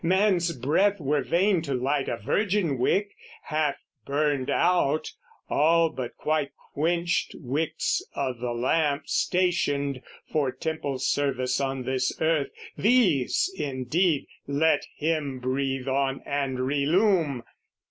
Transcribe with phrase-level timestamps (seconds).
[0.03, 3.11] Man's breath were vain to light a virgin wick,
[3.43, 5.11] Half burned out,
[5.47, 12.49] all but quite quenched wicks o' the lamp Stationed for temple service on this earth,
[12.75, 17.43] These indeed let him breathe on and relume!